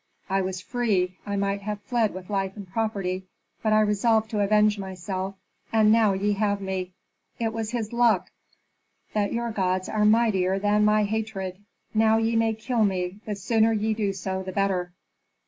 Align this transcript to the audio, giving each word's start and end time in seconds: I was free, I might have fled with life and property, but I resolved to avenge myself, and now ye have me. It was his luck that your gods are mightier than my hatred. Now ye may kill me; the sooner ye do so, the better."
I 0.31 0.41
was 0.41 0.61
free, 0.61 1.19
I 1.27 1.35
might 1.35 1.61
have 1.61 1.79
fled 1.83 2.15
with 2.15 2.31
life 2.31 2.53
and 2.57 2.67
property, 2.67 3.27
but 3.61 3.71
I 3.71 3.81
resolved 3.81 4.31
to 4.31 4.39
avenge 4.39 4.79
myself, 4.79 5.35
and 5.71 5.91
now 5.91 6.13
ye 6.13 6.33
have 6.33 6.59
me. 6.59 6.93
It 7.37 7.53
was 7.53 7.69
his 7.69 7.93
luck 7.93 8.31
that 9.13 9.31
your 9.31 9.51
gods 9.51 9.87
are 9.87 10.03
mightier 10.05 10.57
than 10.57 10.85
my 10.85 11.03
hatred. 11.03 11.59
Now 11.93 12.17
ye 12.17 12.35
may 12.35 12.55
kill 12.55 12.83
me; 12.83 13.19
the 13.27 13.35
sooner 13.35 13.73
ye 13.73 13.93
do 13.93 14.11
so, 14.11 14.41
the 14.41 14.51
better." 14.51 14.91